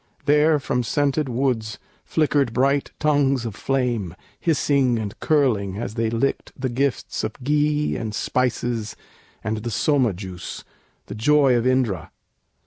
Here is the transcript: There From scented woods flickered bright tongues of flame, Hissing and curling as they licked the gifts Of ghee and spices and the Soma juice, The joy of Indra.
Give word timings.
There 0.25 0.57
From 0.57 0.81
scented 0.81 1.29
woods 1.29 1.77
flickered 2.05 2.53
bright 2.53 2.89
tongues 2.97 3.45
of 3.45 3.53
flame, 3.53 4.15
Hissing 4.39 4.97
and 4.97 5.13
curling 5.19 5.77
as 5.77 5.93
they 5.93 6.09
licked 6.09 6.51
the 6.59 6.69
gifts 6.69 7.23
Of 7.23 7.33
ghee 7.43 7.95
and 7.95 8.15
spices 8.15 8.95
and 9.43 9.57
the 9.57 9.69
Soma 9.69 10.13
juice, 10.13 10.63
The 11.05 11.13
joy 11.13 11.55
of 11.55 11.67
Indra. 11.67 12.09